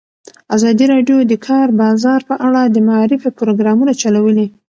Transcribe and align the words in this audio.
ازادي 0.55 0.85
راډیو 0.93 1.17
د 1.21 1.25
د 1.31 1.33
کار 1.47 1.67
بازار 1.81 2.19
په 2.29 2.35
اړه 2.47 2.61
د 2.65 2.77
معارفې 2.87 3.29
پروګرامونه 3.39 3.93
چلولي. 4.01 4.47